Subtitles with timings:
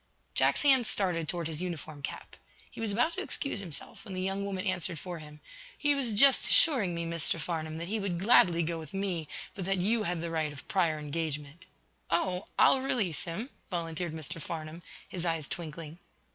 [0.33, 2.35] Jack's hand started toward his uniform cap.
[2.71, 5.41] He was about to excuse himself, when the young woman answered for him:
[5.77, 7.39] "He was just assuring me, Mr.
[7.39, 10.67] Farnum, that he would gladly go with me, but that you had the right of
[10.67, 11.67] prior engagement."
[12.09, 14.41] "Oh, I'll release, him," volunteered Mr.
[14.41, 15.99] Farnum, his eyes twinkling.